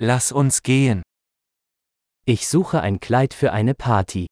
[0.00, 1.02] Lass uns gehen.
[2.24, 4.26] Ich suche ein Kleid für eine Party.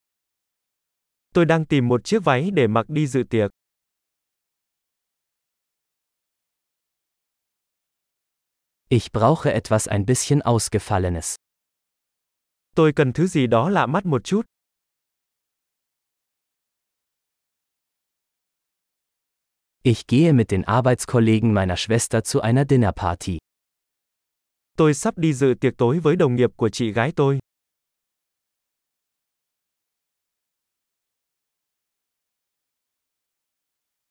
[1.35, 3.50] Tôi đang tìm một chiếc váy để mặc đi dự tiệc.
[8.89, 11.34] Ich brauche etwas ein bisschen Ausgefallenes.
[12.77, 14.46] Tôi cần thứ gì đó lạ mắt một chút.
[19.83, 23.39] Ich gehe mit den Arbeitskollegen meiner Schwester zu einer Dinnerparty.
[24.77, 27.39] Tôi sắp đi dự tiệc tối với đồng nghiệp của chị gái tôi.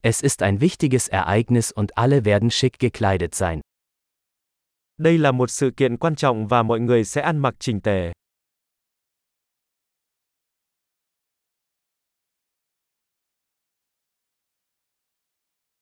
[0.02, 3.60] Es ist ein wichtiges Ereignis und alle werden schick gekleidet sein.
[4.98, 8.12] Đây là một sự kiện quan trọng và mọi người sẽ ăn mặc chỉnh tề.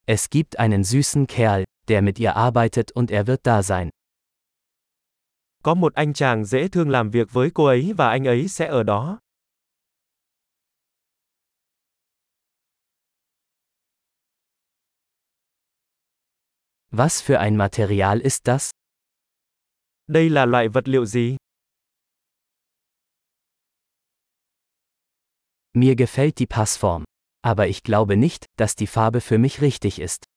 [0.07, 3.89] Es gibt einen süßen Kerl, der mit ihr arbeitet und er wird da sein.
[5.65, 8.67] Có một anh chàng dễ thương làm việc với cô ấy và anh ấy sẽ
[8.67, 9.19] ở đó.
[16.91, 18.69] Was für ein Material ist das?
[20.07, 21.37] Đây là loại vật liệu gì?
[25.73, 27.03] Mir gefällt die Passform.
[27.41, 30.34] Aber ich glaube nicht, dass die Farbe für mich richtig ist.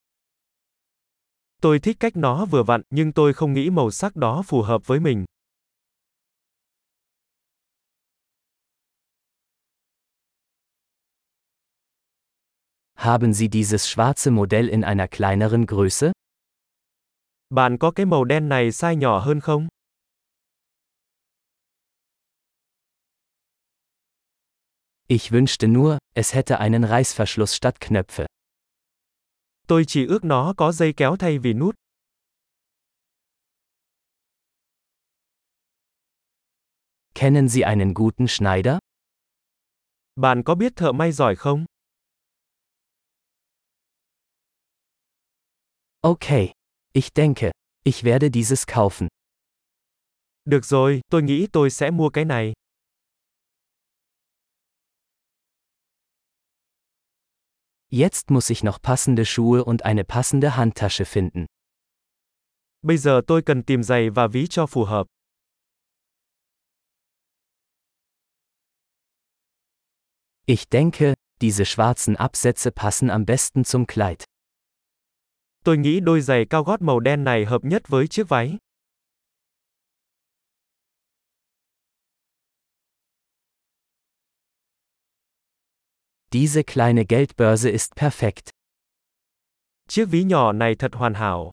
[1.62, 4.86] Tôi thích cách nó vừa vặn, nhưng tôi không nghĩ màu sắc đó phù hợp
[4.86, 5.24] với mình.
[12.94, 16.12] Haben Sie dieses schwarze Modell in einer kleineren Größe?
[17.50, 19.68] Bạn có cái màu đen này size nhỏ hơn không?
[25.08, 28.27] Ich wünschte nur, es hätte einen Reißverschluss statt Knöpfe.
[29.68, 31.74] Tôi chỉ ước nó có dây kéo thay vì nút.
[37.14, 38.78] Kennen Sie einen guten Schneider?
[40.16, 41.64] Bạn có biết thợ may giỏi không?
[46.00, 46.52] Okay.
[46.92, 47.50] Ich denke,
[47.84, 49.08] ich werde dieses kaufen.
[50.44, 52.52] Được rồi, tôi nghĩ tôi sẽ mua cái này.
[57.90, 61.46] Jetzt muss ich noch passende Schuhe und eine passende Handtasche finden.
[62.82, 65.06] Bây giờ tôi cần tìm giày và ví cho phù hợp.
[70.46, 74.24] Ich denke, diese schwarzen Absätze passen am besten zum Kleid.
[75.64, 78.58] Tôi nghĩ đôi giày cao gót màu đen này hợp nhất với chiếc váy.
[86.32, 88.50] Diese kleine Geldbörse ist perfekt.
[89.88, 91.52] Chiếc ví nhỏ này thật hoàn hảo.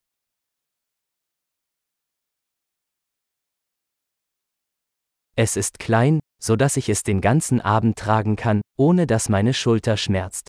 [5.37, 9.53] Es ist klein, so dass ich es den ganzen Abend tragen kann, ohne dass meine
[9.53, 10.47] Schulter schmerzt.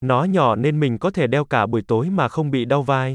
[0.00, 3.14] Nó nhỏ nên mình có thể đeo cả buổi tối mà không bị đau vai.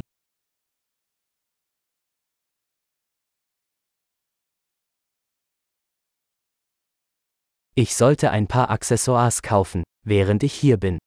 [7.75, 10.97] Ich sollte ein paar Accessoires kaufen, während ich hier bin.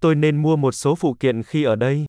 [0.00, 2.06] Tôi nên mua một số phụ kiện khi ở đây.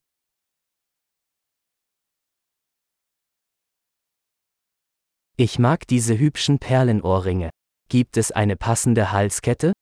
[5.36, 7.50] Ich mag diese hübschen Perlenohrringe.
[7.88, 9.72] Gibt es eine passende Halskette?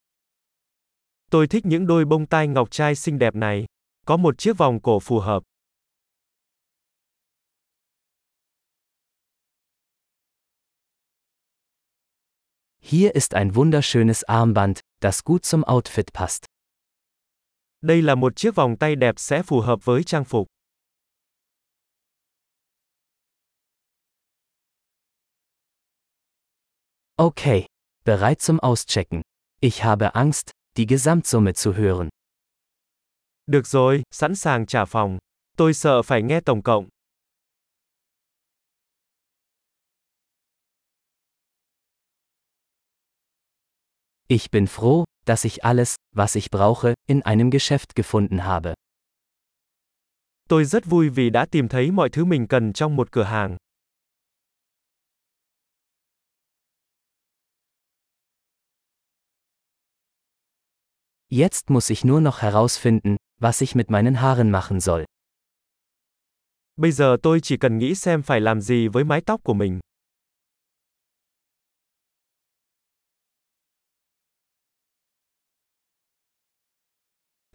[1.30, 3.64] Tôi thích những đôi bông tai ngọc trai xinh đẹp này.
[4.06, 5.42] Có một chiếc vòng cổ phù hợp.
[12.88, 16.44] Hier ist ein wunderschönes Armband, das gut zum Outfit passt.
[17.80, 20.47] Đây là một chiếc vòng tay đẹp sẽ phù hợp với trang phục.
[27.16, 27.66] Okay,
[28.04, 29.22] bereit zum Auschecken.
[29.60, 32.08] Ich habe Angst, die Gesamtsumme zu hören.
[33.46, 35.19] Được rồi, sẵn sàng trả phòng.
[35.56, 36.88] Tôi sợ phải nghe tổng cộng.
[44.28, 48.75] Ich bin froh, dass ich alles, was ich brauche, in einem Geschäft gefunden habe.
[50.49, 53.56] Tôi rất vui vì đã tìm thấy mọi thứ mình cần trong một cửa hàng.
[61.28, 65.05] Jetzt muss ich nur noch herausfinden, was ich mit meinen Haaren machen soll.
[66.76, 69.81] Bây giờ tôi chỉ cần nghĩ xem phải làm gì với mái tóc của mình.